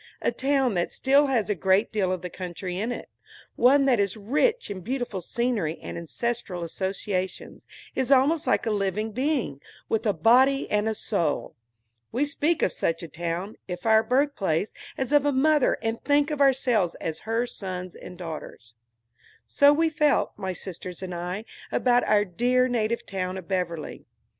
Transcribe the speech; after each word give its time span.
A 0.23 0.31
town 0.31 0.73
that 0.73 0.91
still 0.91 1.27
has 1.27 1.47
a 1.47 1.53
great 1.53 1.91
deal 1.91 2.11
of 2.11 2.23
the 2.23 2.29
country 2.31 2.75
in 2.75 2.91
it, 2.91 3.07
one 3.55 3.85
that 3.85 3.99
is 3.99 4.17
rich 4.17 4.71
in 4.71 4.81
beautiful 4.81 5.21
scenery 5.21 5.77
and 5.79 5.95
ancestral 5.95 6.63
associations, 6.63 7.67
is 7.93 8.11
almost 8.11 8.47
like 8.47 8.65
a 8.65 8.71
living 8.71 9.11
being, 9.11 9.61
with 9.89 10.07
a 10.07 10.11
body 10.13 10.67
and 10.71 10.89
a 10.89 10.95
soul. 10.95 11.53
We 12.11 12.25
speak 12.25 12.63
of 12.63 12.71
such 12.71 13.03
a 13.03 13.07
town, 13.07 13.57
if 13.67 13.85
our 13.85 14.01
birthplace, 14.01 14.73
as 14.97 15.11
of 15.11 15.23
a 15.23 15.31
mother, 15.31 15.77
and 15.83 16.03
think 16.03 16.31
of 16.31 16.41
ourselves 16.41 16.95
as 16.95 17.19
her 17.29 17.45
sons 17.45 17.93
and 17.93 18.17
daughters. 18.17 18.73
So 19.45 19.71
we 19.71 19.89
felt, 19.89 20.31
my 20.35 20.53
sisters 20.53 21.03
and 21.03 21.13
I, 21.13 21.45
about 21.71 22.03
our 22.05 22.25
dear 22.25 22.67
native 22.67 23.05
town 23.05 23.37
of 23.37 23.47
Beverly. 23.47 24.07